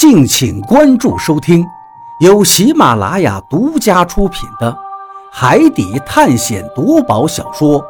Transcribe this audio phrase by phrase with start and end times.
[0.00, 1.62] 敬请关注收听，
[2.20, 4.72] 由喜马拉雅独家出品的
[5.30, 7.78] 《海底探险夺宝小说》《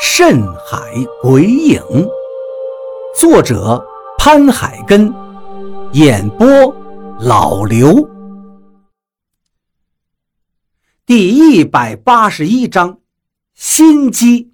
[0.00, 0.78] 深海
[1.20, 1.82] 鬼影》，
[3.18, 3.84] 作者
[4.16, 5.12] 潘海根，
[5.90, 6.46] 演播
[7.18, 8.08] 老刘。
[11.04, 12.98] 第一百八十一章，
[13.54, 14.52] 心机。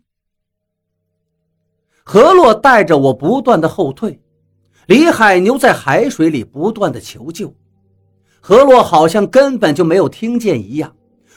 [2.02, 4.22] 何洛带着我不断的后退。
[4.86, 7.54] 李海牛在海水里不断的求救，
[8.40, 10.94] 何洛好像根本就没有听见一样，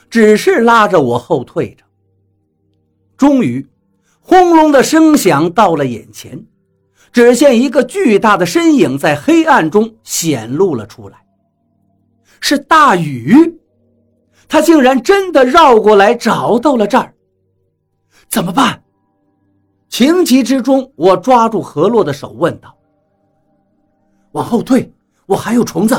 [0.10, 1.84] 只是拉着我后退着。
[3.16, 3.68] 终于，
[4.20, 6.44] 轰隆的声响到了眼前，
[7.12, 11.24] 只见一个巨大的身影在黑暗中显露了出来，
[12.40, 13.60] 是大禹，
[14.48, 17.14] 他竟然真的绕过来找到了这儿，
[18.30, 18.84] 怎么办？
[19.90, 22.76] 情急之中，我抓住何洛的手问道。
[24.34, 24.92] 往后退，
[25.26, 25.96] 我还有虫子。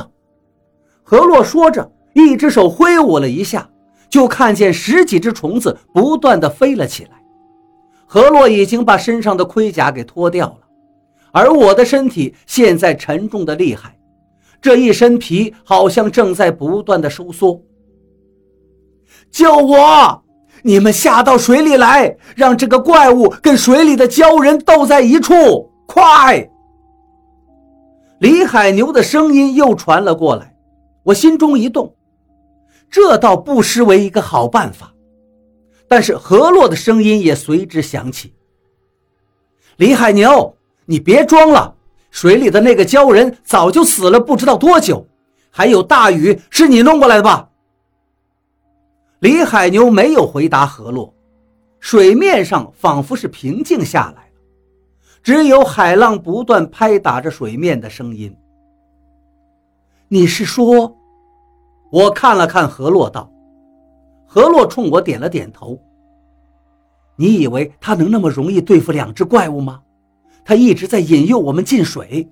[1.02, 3.68] 何洛说着，一只手挥舞了一下，
[4.08, 7.10] 就看见十几只虫子不断的飞了起来。
[8.06, 10.58] 何洛已经把身上的盔甲给脱掉了，
[11.32, 13.98] 而我的身体现在沉重的厉害，
[14.60, 17.60] 这一身皮好像正在不断的收缩。
[19.30, 20.22] 救我！
[20.62, 26.48] 你们下到水里来，让这个怪物跟水里的鲛人斗在一处，快！
[28.20, 30.56] 李海牛的声音又传了过来，
[31.02, 31.94] 我心中一动，
[32.90, 34.92] 这倒不失为一个好办法。
[35.88, 38.32] 但是何洛的声音也随之响起
[39.76, 41.74] ：“李海牛，你别装了，
[42.10, 45.06] 水里的那个鲛人早就死了，不知道多久。
[45.50, 47.48] 还有大雨，是你弄过来的吧？”
[49.20, 51.12] 李海牛没有回答何洛，
[51.80, 54.23] 水面上仿佛是平静下来。
[55.24, 58.36] 只有海浪不断拍打着水面的声音。
[60.06, 60.94] 你是说？
[61.90, 63.32] 我看了看何洛，道
[64.28, 65.80] ：“何洛冲我点了点头。
[67.16, 69.80] 你以为他能那么容易对付两只怪物吗？
[70.44, 72.28] 他一直在引诱我们进水。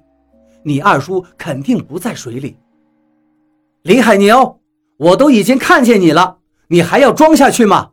[0.63, 2.59] 你二叔肯定不在水里。
[3.85, 4.61] 李海牛，
[4.99, 6.37] 我都已经看见你了，
[6.69, 7.89] 你还要装下去吗？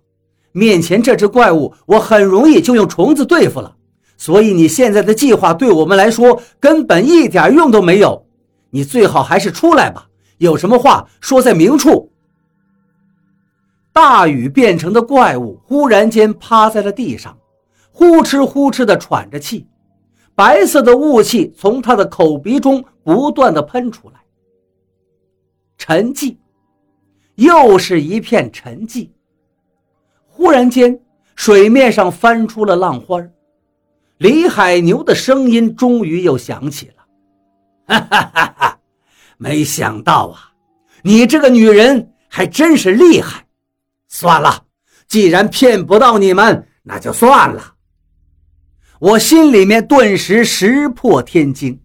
[0.51, 3.73] 面前这只怪物，我很容易就用虫子对付了。”
[4.19, 8.28] 所以你现在的计划对我们来说根本一点用都没有，
[8.69, 10.09] 你最好还是出来吧。
[10.40, 12.12] 有什么话说在明处。
[13.94, 17.38] 大雨变成的怪物忽然间趴在了地上，
[17.91, 19.66] 呼哧呼哧地喘着气，
[20.36, 24.16] 白色的雾气从他的口鼻中不断地喷出来。
[25.78, 26.36] 沉寂，
[27.36, 29.09] 又是一片沉寂。
[30.28, 31.00] 忽然间，
[31.38, 33.18] 水面上翻出了浪花。
[34.19, 36.94] 李海牛的声音终于又响起了，
[37.88, 38.80] 哈哈哈哈！
[39.38, 40.52] 没想到啊，
[41.03, 43.46] 你这个女人还真是厉害。
[44.09, 44.66] 算了，
[45.07, 47.75] 既然骗不到你们，那就算了。
[49.00, 51.80] 我心里面顿时石破天惊，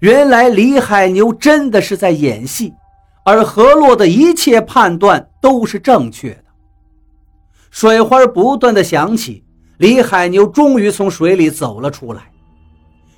[0.00, 2.74] 原来李海牛真的是在演戏，
[3.24, 6.44] 而何洛的一切判断都是正确的。
[7.70, 9.45] 水花不断的响起。
[9.78, 12.30] 李海牛终于从水里走了出来，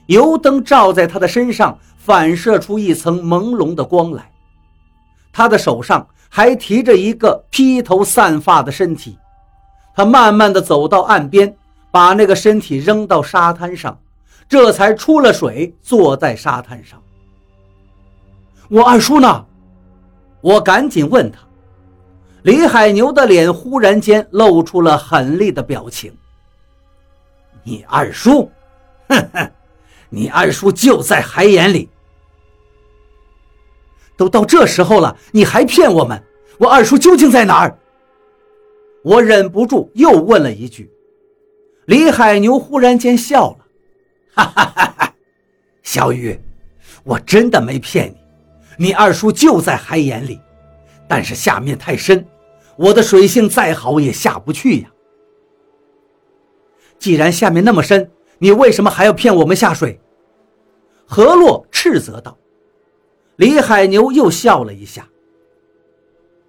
[0.07, 4.31] 油灯照在他的身上，反射出一层朦胧的光来。
[5.33, 9.17] 他的手上还提着一个披头散发的身体，
[9.95, 11.55] 他慢慢的走到岸边，
[11.93, 13.97] 把那个身体扔到沙滩上，
[14.49, 17.01] 这才出了水，坐在沙滩上。
[18.69, 19.45] 我二叔呢？
[20.41, 21.39] 我赶紧问他。
[22.43, 26.13] 李海牛的脸忽然间露出了狠厉的表情。
[27.69, 28.51] 你二叔，
[29.11, 29.51] 哼哼，
[30.09, 31.91] 你二叔就在海眼里。
[34.17, 36.25] 都到这时候了，你还骗我们？
[36.57, 37.79] 我二叔究竟在哪儿？
[39.05, 40.91] 我忍不住又问了一句。
[41.85, 43.59] 李海牛忽然间笑了，
[44.35, 45.15] 哈哈哈哈！
[45.83, 46.41] 小雨，
[47.05, 48.11] 我真的没骗
[48.79, 50.41] 你，你二叔就在海眼里，
[51.07, 52.27] 但是下面太深，
[52.77, 54.89] 我的水性再好也下不去呀。
[56.99, 60.01] 既然下面那么深，你为什么还要骗我们下水？
[61.07, 62.37] 何洛斥责道。
[63.37, 65.09] 李海牛又笑了一下。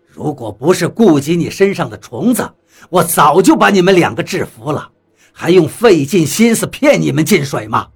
[0.08, 2.50] 如果不是顾及你身上的虫子，
[2.90, 4.92] 我早就把你们两个制服了，
[5.32, 7.90] 还用费尽心思骗你们进水吗？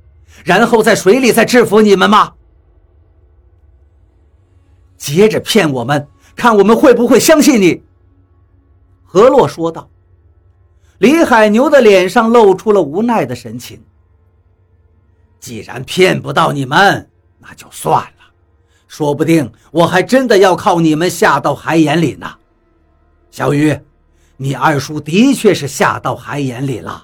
[0.45, 2.33] 然后在水里再制服你们吗？
[4.95, 7.81] 接着骗我们，看我们会不会相信你。
[9.03, 9.89] 何洛说道。
[10.99, 13.81] 李海牛的脸上露出了无奈的神情。
[15.39, 17.09] 既然骗不到你们，
[17.39, 18.23] 那就算了。
[18.87, 22.31] 说不定我还真的要靠你们下到海眼里呢。
[23.31, 23.77] 小鱼，
[24.37, 27.03] 你二叔的确是下到海眼里了。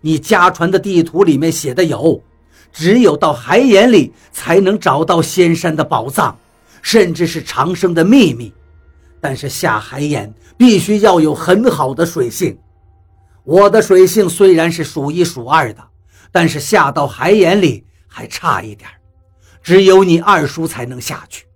[0.00, 2.22] 你家传的地图里面写的有，
[2.72, 6.38] 只有到海眼里才能找到仙山的宝藏，
[6.80, 8.54] 甚至是长生的秘密。
[9.20, 12.56] 但是下海眼必须要有很好的水性。
[13.46, 15.88] 我的水性虽然是数一数二的，
[16.32, 18.90] 但是下到海眼里还差一点
[19.62, 21.46] 只有你二叔才能下去。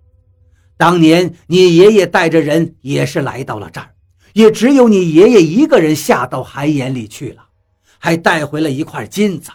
[0.77, 3.91] 当年你爷爷带着人也是来到了这儿，
[4.35, 7.45] 也只有你爷爷一个人下到海眼里去了。
[7.99, 9.51] 还带回了一块金子，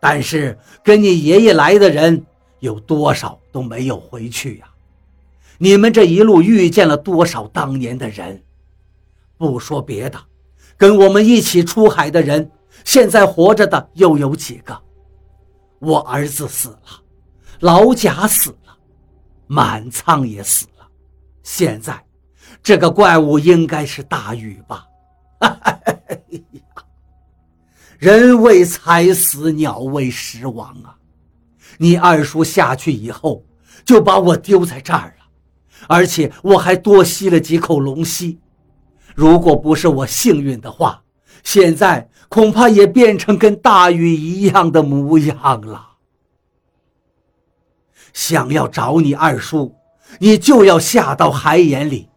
[0.00, 2.24] 但是跟你爷爷来的人
[2.60, 4.66] 有多少都没有回去呀？
[5.58, 8.42] 你们这一路遇见了多少当年的人？
[9.36, 10.18] 不说别的，
[10.80, 12.50] 跟我们一起出海的人，
[12.86, 14.80] 现在活着的又有几个？
[15.78, 17.02] 我儿子死了，
[17.58, 18.74] 老贾死了，
[19.46, 20.88] 满仓也死了，
[21.42, 22.02] 现在
[22.62, 24.86] 这个怪物应该是大禹吧？
[25.40, 25.76] 哈哈。
[27.98, 30.96] 人为财死，鸟为食亡啊！
[31.76, 33.44] 你二叔下去以后，
[33.84, 35.26] 就把我丢在这儿了，
[35.88, 38.38] 而且我还多吸了几口龙息。
[39.20, 41.02] 如果不是我幸运的话，
[41.44, 45.88] 现在恐怕也变成跟大禹一样的模样了。
[48.14, 49.74] 想要找你二叔，
[50.20, 52.08] 你就要下到海眼里。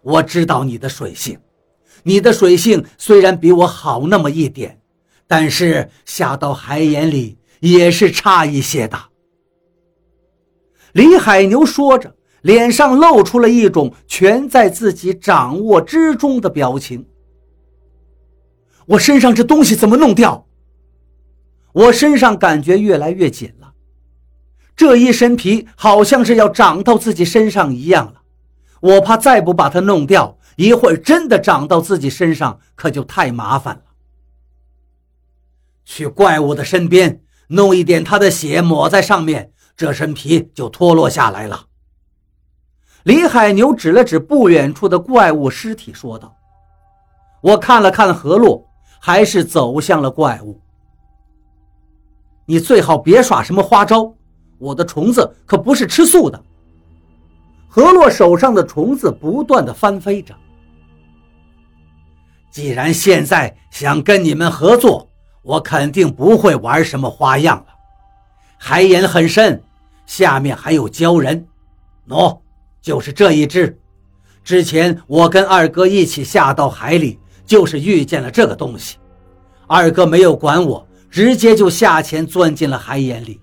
[0.00, 1.40] 我知道你的水性，
[2.04, 4.80] 你的水性虽然比我好那么一点。
[5.26, 8.96] 但是下到海眼里也是差一些的。
[10.92, 17.06] 李海牛说着，脸上露出了一种全在自己掌握之中的表情。
[18.86, 20.46] 我身上这东西怎么弄掉？
[21.72, 23.74] 我身上感觉越来越紧了，
[24.74, 28.22] 这一身皮好像是要长到自己身上一样了。
[28.80, 33.82] 我怕再不把它弄掉，一会儿真的长到自己身上，可就太麻烦了。
[35.84, 41.67] 去怪物的身边弄一点他的血抹在上面，这身皮就脱落下来了。
[43.08, 46.36] 李海牛指了指不远处的怪物尸体，说道
[47.40, 48.62] ：“我看了看何洛，
[49.00, 50.60] 还是走向了怪物。
[52.44, 54.12] 你最好别耍什么花招，
[54.58, 56.38] 我的虫子可不是吃素的。”
[57.66, 60.34] 何洛手上的虫子不断的翻飞着。
[62.50, 65.08] 既然现在想跟你们合作。
[65.40, 67.66] 我肯定不会玩什么花样了。
[68.58, 69.62] 海眼很深，
[70.04, 71.46] 下面还有鲛人。
[72.06, 72.38] 喏，
[72.80, 73.78] 就是这一只。
[74.44, 78.96] 之前我跟二哥一起下到海里，就是遇见了这个东西。
[79.66, 83.40] 二哥没有管我，直接就下潜钻进了海眼里。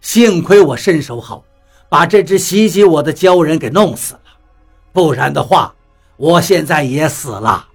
[0.00, 1.44] 幸亏我身手好，
[1.88, 4.20] 把这只袭击我的鲛人给弄死了。
[4.92, 5.74] 不然的话，
[6.16, 7.68] 我现在也死了。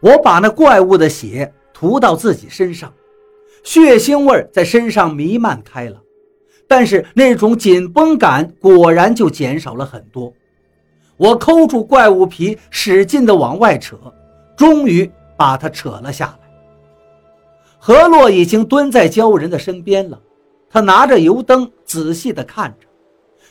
[0.00, 1.52] 我把那怪物的血。
[1.72, 2.92] 涂到自己身上，
[3.64, 5.98] 血腥味在身上弥漫开了，
[6.70, 10.32] 但是那种紧绷感果然就减少了很多。
[11.16, 13.96] 我抠住怪物皮，使劲地往外扯，
[14.56, 16.48] 终于把它扯了下来。
[17.76, 20.20] 何洛已经蹲在鲛人的身边了，
[20.70, 22.86] 他拿着油灯仔细地看着，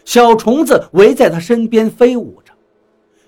[0.06, 2.54] 小虫子围在他身边飞舞着，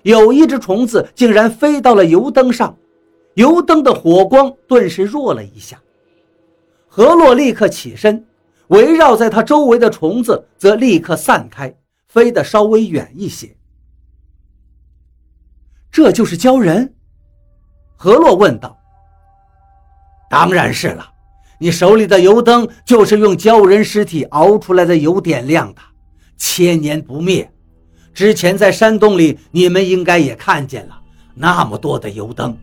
[0.04, 2.74] 有一只虫子竟然飞到了油灯上。
[3.34, 5.78] 油灯的火光顿时弱了一下，
[6.88, 8.24] 何洛立刻起身，
[8.72, 11.74] 围绕在它周围的虫子则立刻散开，
[12.08, 13.54] 飞得稍微远一些。
[15.90, 16.94] 这就是鲛人？
[17.96, 18.78] 何洛问道。
[20.30, 21.06] 当然是了，
[21.58, 25.82] 你手里的油灯就是用鲛人尸体熬出来的油点亮的，
[26.38, 27.52] 千年不灭。
[28.14, 30.98] 之前在山洞里，你们应该也看见了，
[31.34, 32.56] 那么多的油灯。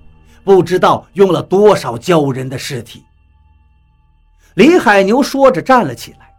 [0.44, 3.04] 不知道用了多少鲛人的尸体。
[4.60, 6.36] 李海牛说着站了起来，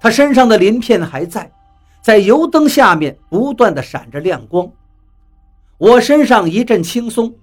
[0.00, 1.50] 他身上的鳞片还在，
[2.00, 4.70] 在油灯下面不断的闪着亮光。
[5.76, 7.34] 我身上一阵轻松，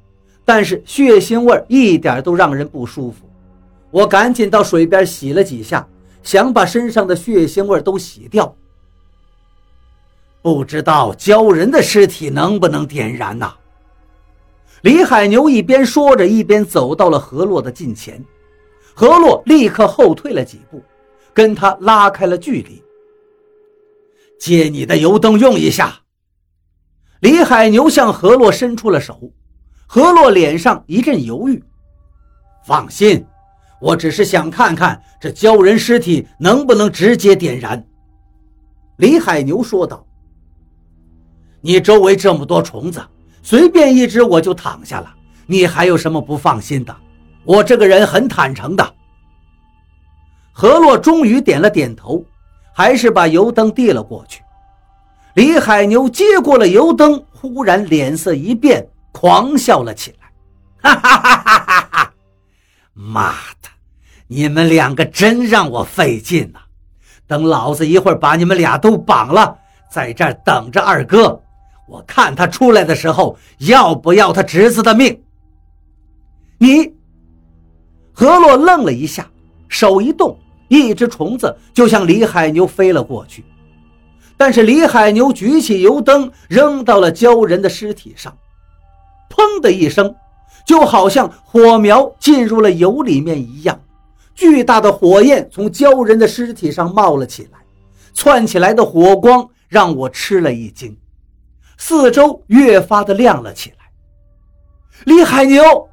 [0.45, 3.29] 但是血腥味一点都让人不舒服。
[3.91, 5.85] 我赶紧到水边洗了几下，
[6.23, 8.55] 想把身上的血腥味都洗掉。
[10.41, 13.53] 不知道鲛人的尸体能不能点燃呐？
[14.83, 18.23] 李海牛一边说着，一边走到了河洛的近前。
[18.93, 20.81] 何洛立刻后退了几步，
[21.33, 22.81] 跟他拉开了距离。
[24.39, 25.99] 借你的油灯用一下。
[27.21, 29.31] 李海牛向何洛伸出了手，
[29.87, 31.63] 何洛脸上一阵犹豫。
[32.65, 33.25] 放心，
[33.79, 37.81] 我只是想看看这鲛人尸体能不能直接点燃。
[38.97, 40.05] 李海牛说道
[41.61, 43.01] ：“你周围这么多虫子，
[43.41, 45.13] 随便一只我就躺下了。
[45.45, 46.95] 你还有什么不放心的？
[47.45, 48.93] 我这个人很坦诚的。”
[50.51, 52.23] 何洛终于点了点头，
[52.73, 54.41] 还是把油灯递了过去。
[55.33, 60.29] 李海牛接过了油灯，忽然脸色一变，狂笑了起来
[60.77, 62.13] ：“哈哈哈哈哈哈！
[62.93, 63.31] 妈
[63.63, 63.69] 的，
[64.27, 66.59] 你们两个真让我费劲呐！
[67.25, 69.57] 等老子一会儿把你们俩都绑了，
[69.89, 71.41] 在这儿等着二哥，
[71.87, 75.19] 我看他出来的时候要不要他侄子的命。”
[76.59, 76.93] 你，
[78.13, 79.29] 何洛愣了一下，
[79.67, 80.37] 手一动。
[80.69, 83.43] 一只虫子就向李海牛飞了过去，
[84.35, 88.35] 但是李海牛举起油灯扔到了鲛人的尸体上，
[89.29, 90.15] 砰的一声，
[90.65, 93.79] 就好像火苗进入了油里面一样，
[94.33, 97.59] 巨大的火焰从鲛人的尸体上冒了起来，
[98.15, 100.97] 窜起来的火光让我吃了一惊，
[101.77, 103.75] 四周越发的亮了起来。
[105.05, 105.87] 李海牛，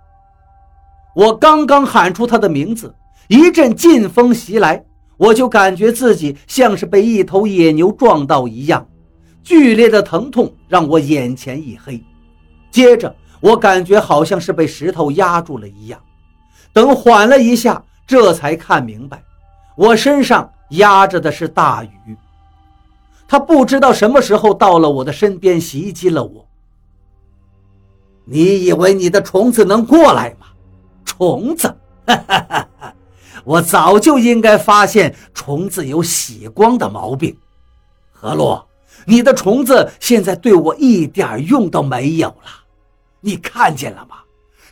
[1.14, 2.94] 我刚刚喊出他的名字。
[3.28, 4.84] 一阵劲风袭来，
[5.16, 8.84] 我就感觉自己像是被一头野牛撞到一样，
[9.44, 12.02] 剧烈的疼痛让我眼前一黑。
[12.72, 16.00] 接着，我感觉好像是被石头压住了一样。
[16.72, 19.22] 等缓了一下，这才看明白，
[19.76, 22.16] 我身上压着的是大雨。
[23.28, 26.44] 他不知道什么时候到了我的身边，袭击了我。
[28.24, 30.46] 你以为你的虫子能过来吗？
[31.20, 31.68] 虫子，
[32.06, 32.94] 哈哈哈哈！
[33.44, 37.36] 我早就应该发现虫子有喜光的毛病，
[38.10, 38.66] 何洛，
[39.04, 42.64] 你的虫子现在对我一点用都没有了，
[43.20, 44.16] 你看见了吗？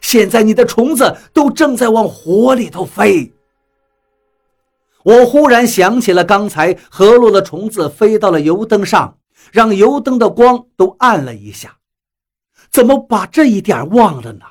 [0.01, 3.31] 现在你的虫子都正在往火里头飞。
[5.03, 9.19] 我忽然想起了刚才何洛的虫子飞到了油灯上，
[9.53, 11.77] 让油灯的光都暗了一下，
[12.71, 14.47] 怎么把这一点忘了呢？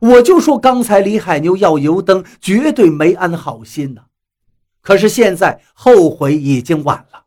[0.00, 4.02] 我就说刚才李海牛要油灯绝对没安好心呢
[4.80, 7.24] 可是现在后悔已经晚了。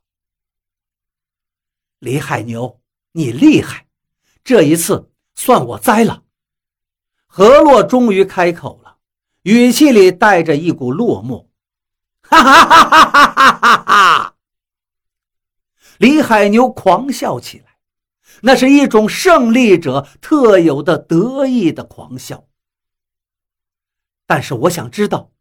[2.00, 2.80] 李海牛
[3.12, 3.86] 你厉害
[4.44, 6.24] 这一次算我栽了。
[7.28, 8.98] 何洛终于开口了
[9.44, 11.48] 语气里带着一股落寞。
[12.22, 14.36] 哈哈哈哈哈哈哈哈！
[15.98, 17.66] 李海牛狂笑起来
[18.42, 22.46] 那是一种胜利者特有的得意的狂笑。
[24.30, 25.32] 但是我想知道，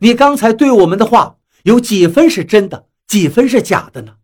[0.00, 4.16] 你刚才对我们的话有几分是真的，几分是假的呢？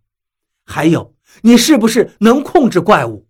[0.65, 3.29] 还有，你是不是能控制怪物？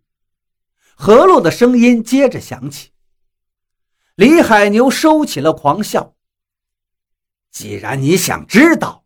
[0.94, 2.92] 何洛的声音接着响起。
[4.14, 6.14] 李海牛收起了狂笑。
[7.50, 9.04] 既然你想知道，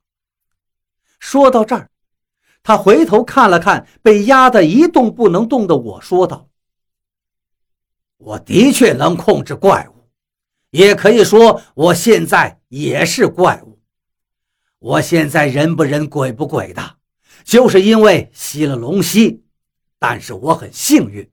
[1.19, 1.91] 说到这儿，
[2.63, 6.49] 他回头看了看被压得一动不能动的我，说道
[8.19, 9.92] ：“我的确能控制怪物。”
[10.73, 13.79] 也可以说，我现在也是怪物。
[14.79, 16.97] 我现在人不人鬼不鬼的，
[17.45, 19.43] 就是因为吸了龙息。
[19.99, 21.29] 但是我很幸运，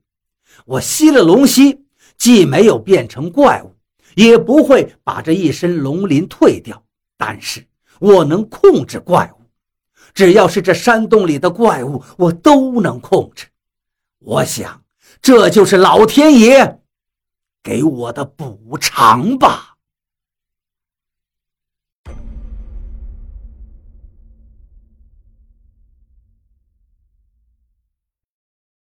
[0.66, 1.82] 我吸了龙息，
[2.18, 3.74] 既没有变成怪物，
[4.14, 6.80] 也不会把这一身龙鳞退掉。
[7.16, 7.66] 但是
[7.98, 9.42] 我能控制怪物，
[10.12, 13.46] 只要是这山洞里的怪物，我都能控制。
[14.18, 14.82] 我想，
[15.22, 16.79] 这就是老天爷。
[17.62, 19.69] 给我的补偿吧。